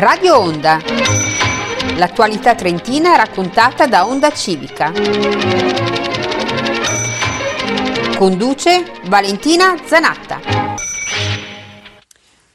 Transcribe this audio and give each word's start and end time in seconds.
Radio 0.00 0.38
Onda. 0.38 0.80
L'attualità 1.96 2.54
trentina 2.54 3.16
raccontata 3.16 3.88
da 3.88 4.06
Onda 4.06 4.30
Civica. 4.30 4.92
Conduce 8.16 8.84
Valentina 9.06 9.74
Zanatta. 9.84 10.38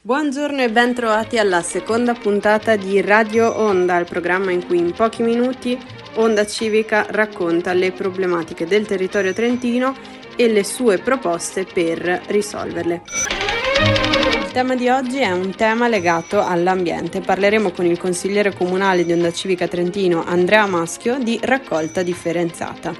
Buongiorno 0.00 0.62
e 0.62 0.70
ben 0.70 0.94
trovati 0.94 1.36
alla 1.36 1.60
seconda 1.60 2.14
puntata 2.14 2.76
di 2.76 3.02
Radio 3.02 3.54
Onda, 3.54 3.98
il 3.98 4.06
programma 4.06 4.50
in 4.50 4.64
cui 4.64 4.78
in 4.78 4.92
pochi 4.92 5.22
minuti 5.22 5.78
Onda 6.14 6.46
Civica 6.46 7.04
racconta 7.10 7.74
le 7.74 7.92
problematiche 7.92 8.66
del 8.66 8.86
territorio 8.86 9.34
trentino 9.34 9.94
e 10.34 10.48
le 10.48 10.64
sue 10.64 10.96
proposte 10.96 11.66
per 11.70 12.22
risolverle. 12.26 13.43
Il 13.86 14.50
tema 14.52 14.76
di 14.76 14.88
oggi 14.88 15.18
è 15.18 15.30
un 15.32 15.54
tema 15.54 15.88
legato 15.88 16.44
all'ambiente. 16.44 17.20
Parleremo 17.20 17.70
con 17.72 17.86
il 17.86 17.98
consigliere 17.98 18.54
comunale 18.54 19.04
di 19.04 19.12
Onda 19.12 19.32
Civica 19.32 19.66
Trentino, 19.66 20.24
Andrea 20.24 20.66
Maschio, 20.66 21.18
di 21.18 21.38
raccolta 21.42 22.02
differenziata. 22.02 22.94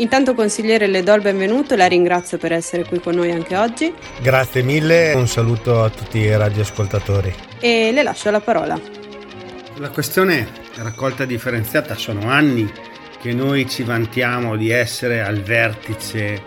Intanto 0.00 0.34
consigliere 0.34 0.86
le 0.86 1.02
do 1.02 1.14
il 1.14 1.22
benvenuto, 1.22 1.74
la 1.74 1.86
ringrazio 1.86 2.38
per 2.38 2.52
essere 2.52 2.84
qui 2.84 3.00
con 3.00 3.14
noi 3.14 3.32
anche 3.32 3.56
oggi. 3.56 3.92
Grazie 4.20 4.62
mille, 4.62 5.12
un 5.14 5.26
saluto 5.26 5.82
a 5.82 5.90
tutti 5.90 6.18
i 6.18 6.36
radioascoltatori. 6.36 7.34
E 7.58 7.90
le 7.92 8.02
lascio 8.02 8.30
la 8.30 8.40
parola. 8.40 8.80
La 9.78 9.90
questione 9.90 10.48
raccolta 10.76 11.24
differenziata 11.24 11.96
sono 11.96 12.28
anni 12.28 12.70
che 13.20 13.32
noi 13.32 13.68
ci 13.68 13.82
vantiamo 13.82 14.56
di 14.56 14.70
essere 14.70 15.20
al 15.20 15.40
vertice 15.40 16.42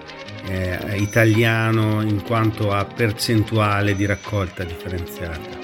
eh, 0.46 0.98
italiano 0.98 2.02
in 2.02 2.22
quanto 2.24 2.72
a 2.72 2.86
percentuale 2.86 3.96
di 3.96 4.06
raccolta 4.06 4.64
differenziata. 4.64 5.60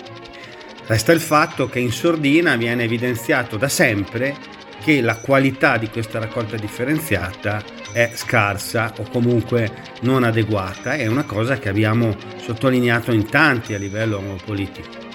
Resta 0.86 1.12
il 1.12 1.20
fatto 1.20 1.68
che 1.68 1.80
in 1.80 1.92
sordina 1.92 2.56
viene 2.56 2.84
evidenziato 2.84 3.58
da 3.58 3.68
sempre 3.68 4.36
che 4.82 5.02
la 5.02 5.18
qualità 5.18 5.78
di 5.78 5.90
questa 5.90 6.20
raccolta 6.20 6.56
differenziata 6.56 7.62
è 7.92 8.12
scarsa 8.14 8.94
o 8.98 9.04
comunque 9.10 9.70
non 10.02 10.24
adeguata, 10.24 10.94
è 10.94 11.08
una 11.08 11.24
cosa 11.24 11.58
che 11.58 11.68
abbiamo 11.68 12.16
sottolineato 12.38 13.12
in 13.12 13.28
tanti 13.28 13.74
a 13.74 13.78
livello 13.78 14.38
politico. 14.46 15.06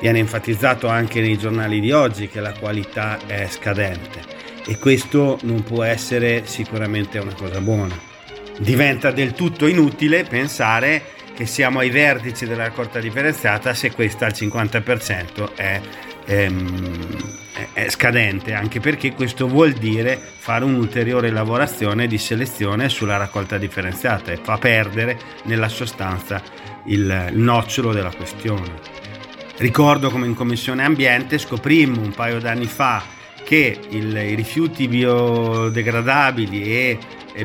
Viene 0.00 0.20
enfatizzato 0.20 0.86
anche 0.86 1.20
nei 1.20 1.36
giornali 1.36 1.80
di 1.80 1.90
oggi 1.90 2.28
che 2.28 2.40
la 2.40 2.52
qualità 2.52 3.18
è 3.26 3.48
scadente 3.50 4.20
e 4.64 4.78
questo 4.78 5.38
non 5.42 5.64
può 5.64 5.82
essere 5.82 6.42
sicuramente 6.46 7.18
una 7.18 7.34
cosa 7.34 7.60
buona 7.60 8.07
diventa 8.58 9.10
del 9.10 9.32
tutto 9.32 9.66
inutile 9.66 10.24
pensare 10.24 11.16
che 11.34 11.46
siamo 11.46 11.78
ai 11.78 11.90
vertici 11.90 12.46
della 12.46 12.64
raccolta 12.64 12.98
differenziata 12.98 13.72
se 13.72 13.92
questa 13.92 14.26
al 14.26 14.32
50% 14.32 15.54
è, 15.54 15.80
ehm, 16.26 17.36
è 17.72 17.88
scadente, 17.88 18.54
anche 18.54 18.80
perché 18.80 19.12
questo 19.12 19.46
vuol 19.46 19.72
dire 19.72 20.18
fare 20.18 20.64
un'ulteriore 20.64 21.30
lavorazione 21.30 22.08
di 22.08 22.18
selezione 22.18 22.88
sulla 22.88 23.16
raccolta 23.16 23.56
differenziata 23.56 24.32
e 24.32 24.38
fa 24.42 24.58
perdere 24.58 25.16
nella 25.44 25.68
sostanza 25.68 26.42
il 26.86 27.28
nocciolo 27.32 27.92
della 27.92 28.12
questione. 28.12 28.74
Ricordo 29.58 30.10
come 30.10 30.26
in 30.26 30.34
Commissione 30.34 30.84
Ambiente 30.84 31.38
scoprimmo 31.38 32.00
un 32.00 32.10
paio 32.10 32.40
d'anni 32.40 32.66
fa 32.66 33.02
che 33.44 33.78
il, 33.90 34.14
i 34.14 34.34
rifiuti 34.34 34.88
biodegradabili 34.88 36.62
e 36.64 36.98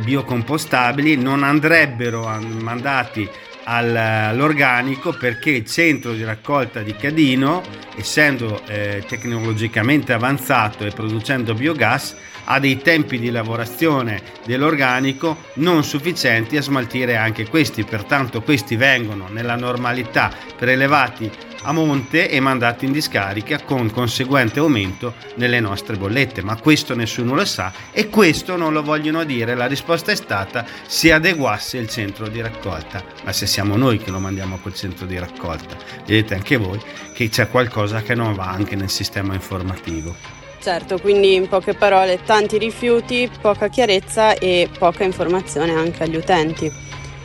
biocompostabili 0.03 1.15
non 1.15 1.43
andrebbero 1.43 2.27
mandati 2.59 3.29
all'organico 3.65 5.13
perché 5.13 5.51
il 5.51 5.65
centro 5.65 6.13
di 6.13 6.23
raccolta 6.23 6.81
di 6.81 6.95
Cadino, 6.95 7.61
essendo 7.95 8.61
eh, 8.67 9.03
tecnologicamente 9.07 10.13
avanzato 10.13 10.85
e 10.85 10.91
producendo 10.91 11.53
biogas, 11.53 12.15
ha 12.45 12.59
dei 12.59 12.77
tempi 12.77 13.19
di 13.19 13.29
lavorazione 13.29 14.21
dell'organico 14.45 15.37
non 15.55 15.83
sufficienti 15.83 16.57
a 16.57 16.61
smaltire 16.61 17.15
anche 17.15 17.47
questi, 17.47 17.83
pertanto 17.83 18.41
questi 18.41 18.75
vengono 18.75 19.27
nella 19.29 19.55
normalità 19.55 20.31
prelevati 20.57 21.31
a 21.63 21.71
monte 21.71 22.29
e 22.29 22.39
mandati 22.39 22.85
in 22.85 22.91
discarica 22.91 23.61
con 23.61 23.89
conseguente 23.91 24.59
aumento 24.59 25.15
nelle 25.35 25.59
nostre 25.59 25.95
bollette, 25.95 26.41
ma 26.41 26.57
questo 26.57 26.95
nessuno 26.95 27.35
lo 27.35 27.45
sa 27.45 27.71
e 27.91 28.09
questo 28.09 28.57
non 28.57 28.73
lo 28.73 28.83
vogliono 28.83 29.23
dire. 29.23 29.55
La 29.55 29.65
risposta 29.65 30.11
è 30.11 30.15
stata 30.15 30.65
si 30.85 31.11
adeguasse 31.11 31.77
il 31.77 31.87
centro 31.87 32.27
di 32.27 32.41
raccolta, 32.41 33.03
ma 33.23 33.31
se 33.31 33.45
siamo 33.45 33.77
noi 33.77 33.97
che 33.97 34.11
lo 34.11 34.19
mandiamo 34.19 34.55
a 34.55 34.59
quel 34.59 34.73
centro 34.73 35.05
di 35.05 35.17
raccolta, 35.17 35.77
vedete 36.05 36.35
anche 36.35 36.57
voi 36.57 36.79
che 37.13 37.29
c'è 37.29 37.49
qualcosa 37.49 38.01
che 38.01 38.15
non 38.15 38.33
va 38.33 38.49
anche 38.49 38.75
nel 38.75 38.89
sistema 38.89 39.33
informativo. 39.33 40.42
Certo, 40.63 40.97
quindi 40.97 41.33
in 41.33 41.49
poche 41.49 41.73
parole 41.73 42.21
tanti 42.23 42.57
rifiuti, 42.57 43.29
poca 43.41 43.67
chiarezza 43.67 44.33
e 44.35 44.69
poca 44.79 45.03
informazione 45.03 45.73
anche 45.73 46.03
agli 46.03 46.15
utenti. 46.15 46.71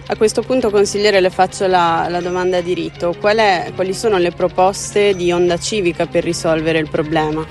A 0.08 0.16
questo 0.16 0.42
punto, 0.42 0.70
consigliere, 0.70 1.20
le 1.20 1.30
faccio 1.30 1.68
la, 1.68 2.08
la 2.08 2.20
domanda 2.20 2.60
di 2.60 2.74
rito. 2.74 3.14
Qual 3.16 3.36
è, 3.36 3.70
quali 3.76 3.94
sono 3.94 4.18
le 4.18 4.32
proposte 4.32 5.14
di 5.14 5.30
Onda 5.30 5.56
Civica 5.56 6.06
per 6.06 6.24
risolvere 6.24 6.80
il 6.80 6.90
problema? 6.90 7.46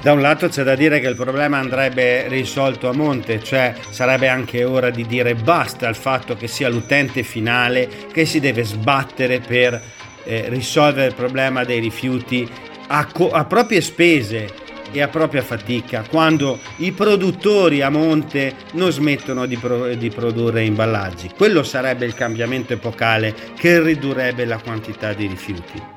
Da 0.00 0.14
un 0.14 0.22
lato 0.22 0.48
c'è 0.48 0.62
da 0.62 0.74
dire 0.74 1.00
che 1.00 1.08
il 1.08 1.16
problema 1.16 1.58
andrebbe 1.58 2.28
risolto 2.28 2.88
a 2.88 2.94
monte, 2.94 3.44
cioè 3.44 3.74
sarebbe 3.90 4.28
anche 4.28 4.64
ora 4.64 4.88
di 4.88 5.06
dire 5.06 5.34
basta 5.34 5.86
al 5.86 5.96
fatto 5.96 6.34
che 6.34 6.48
sia 6.48 6.70
l'utente 6.70 7.22
finale 7.22 7.90
che 8.10 8.24
si 8.24 8.40
deve 8.40 8.64
sbattere 8.64 9.40
per 9.40 9.78
eh, 10.24 10.46
risolvere 10.48 11.08
il 11.08 11.14
problema 11.14 11.62
dei 11.64 11.80
rifiuti 11.80 12.48
a, 12.86 13.04
co- 13.04 13.30
a 13.30 13.44
proprie 13.44 13.82
spese 13.82 14.64
e 14.96 15.02
a 15.02 15.08
propria 15.08 15.42
fatica 15.42 16.06
quando 16.08 16.58
i 16.76 16.92
produttori 16.92 17.82
a 17.82 17.90
monte 17.90 18.54
non 18.72 18.90
smettono 18.90 19.44
di, 19.44 19.58
pro- 19.58 19.94
di, 19.94 20.08
produrre 20.08 20.64
imballaggi. 20.64 21.30
Quello 21.36 21.62
sarebbe 21.62 22.06
il 22.06 22.14
cambiamento 22.14 22.72
epocale 22.72 23.34
che 23.58 23.82
ridurrebbe 23.82 24.46
la 24.46 24.58
quantità 24.58 25.12
di 25.12 25.26
rifiuti. 25.26 25.94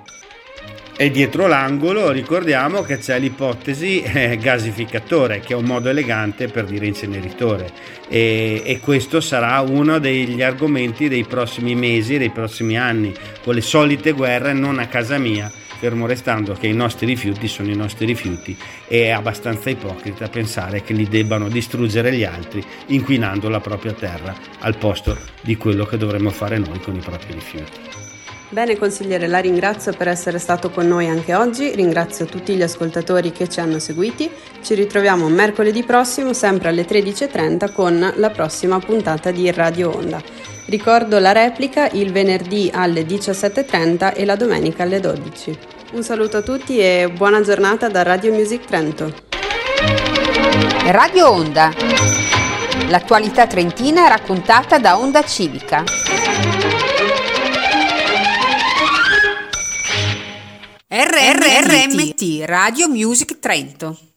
E 0.98 1.12
dietro 1.12 1.48
l'angolo 1.48 2.12
ricordiamo 2.12 2.82
che 2.82 2.98
c'è 2.98 3.20
l'ipotesi 3.20 4.02
eh, 4.02 4.36
gasificatore, 4.36 5.40
che 5.40 5.54
è 5.54 5.56
un 5.56 5.64
modo 5.64 5.88
elegante 5.88 6.50
per 6.50 6.66
dire 6.66 6.88
inceneritore. 6.88 7.70
E, 8.10 8.64
e, 8.66 8.80
questo 8.82 9.22
sarà 9.22 9.62
uno 9.62 9.98
degli 10.00 10.42
argomenti 10.42 11.08
dei 11.08 11.24
prossimi 11.24 11.74
mesi, 11.74 12.18
dei 12.18 12.32
prossimi 12.32 12.78
anni, 12.78 13.14
con 13.42 13.56
le 13.56 13.62
solite 13.62 14.12
guerre 14.12 14.52
non 14.52 14.78
a 14.78 14.88
casa 14.88 15.18
mia, 15.18 15.50
fermo 15.80 16.06
restando 16.06 16.54
che 16.54 16.68
i 16.68 16.74
nostri 16.74 17.06
rifiuti 17.06 17.48
sono 17.48 17.72
i 17.72 17.76
nostri 17.76 18.06
rifiuti 18.06 18.56
e 18.86 19.06
è 19.06 19.10
abbastanza 19.12 19.70
ipocrita 19.70 20.28
pensare 20.28 20.84
che 20.84 20.92
li 20.92 21.08
debbano 21.08 21.48
distruggere 21.48 22.14
gli 22.14 22.26
altri 22.26 22.62
inquinando 22.88 23.48
la 23.48 23.62
propria 23.62 23.94
terra 23.94 24.36
al 24.60 24.76
posto 24.76 25.18
di 25.42 25.56
quello 25.56 25.86
che 25.86 25.96
dovremmo 25.96 26.32
fare 26.32 26.58
noi 26.58 26.80
con 26.82 26.96
i 26.96 27.00
propri 27.00 27.32
rifiuti. 27.32 28.08
Bene 28.52 28.78
consigliere, 28.78 29.28
la 29.28 29.38
ringrazio 29.38 29.94
per 29.94 30.08
essere 30.08 30.40
stato 30.40 30.72
con 30.72 30.88
noi 30.88 31.08
anche 31.08 31.36
oggi, 31.36 31.74
ringrazio 31.76 32.26
tutti 32.26 32.56
gli 32.56 32.64
ascoltatori 32.64 33.32
che 33.32 33.48
ci 33.48 33.60
hanno 33.60 33.78
seguiti, 33.78 34.28
ci 34.64 34.74
ritroviamo 34.74 35.30
mercoledì 35.30 35.84
prossimo 35.84 36.34
sempre 36.34 36.70
alle 36.70 36.86
13.30 36.86 37.72
con 37.72 38.14
la 38.16 38.30
prossima 38.32 38.80
puntata 38.80 39.30
di 39.30 39.52
Radio 39.52 39.96
Onda. 39.96 40.20
Ricordo 40.70 41.18
la 41.18 41.32
replica 41.32 41.90
il 41.94 42.12
venerdì 42.12 42.70
alle 42.72 43.02
17.30 43.02 44.14
e 44.14 44.24
la 44.24 44.36
domenica 44.36 44.84
alle 44.84 45.00
12. 45.00 45.58
Un 45.94 46.04
saluto 46.04 46.38
a 46.38 46.42
tutti 46.44 46.78
e 46.78 47.12
buona 47.12 47.42
giornata 47.42 47.90
da 47.90 48.04
Radio 48.04 48.32
Music 48.32 48.66
Trento. 48.66 49.12
Radio 50.86 51.32
Onda. 51.32 51.74
L'attualità 52.88 53.48
trentina 53.48 54.08
raccontata 54.10 54.78
da 54.78 55.00
Onda 55.00 55.24
Civica. 55.24 55.84
RRRMT 60.88 62.44
Radio 62.46 62.90
Music 62.90 63.40
Trento. 63.40 64.09